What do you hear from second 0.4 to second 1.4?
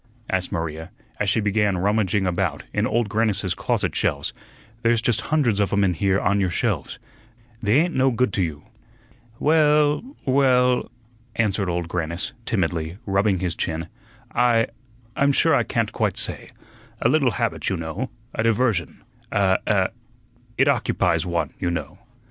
Maria, as she